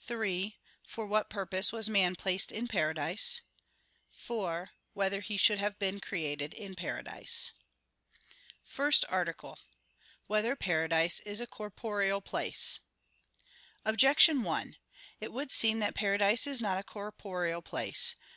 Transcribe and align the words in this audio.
(3) 0.00 0.56
For 0.88 1.06
what 1.06 1.30
purpose 1.30 1.70
was 1.70 1.88
man 1.88 2.16
placed 2.16 2.50
in 2.50 2.66
paradise? 2.66 3.42
(4) 4.10 4.70
Whether 4.94 5.20
he 5.20 5.36
should 5.36 5.60
have 5.60 5.78
been 5.78 6.00
created 6.00 6.52
in 6.54 6.74
paradise?_______________________ 6.74 7.52
FIRST 8.64 9.04
ARTICLE 9.08 9.52
[I, 9.52 9.54
Q. 9.54 9.62
102, 10.26 10.30
Art. 10.32 10.44
1] 10.48 10.48
Whether 10.48 10.56
Paradise 10.56 11.20
Is 11.20 11.40
a 11.40 11.46
Corporeal 11.46 12.20
Place? 12.20 12.80
Objection 13.84 14.42
1: 14.42 14.74
It 15.20 15.32
would 15.32 15.52
seem 15.52 15.78
that 15.78 15.94
paradise 15.94 16.48
is 16.48 16.60
not 16.60 16.80
a 16.80 16.82
corporeal 16.82 17.62
place. 17.62 18.16